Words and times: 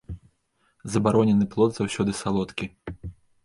Забаронены 0.93 1.47
плод 1.53 1.71
заўсёды 1.77 2.11
салодкі. 2.23 2.65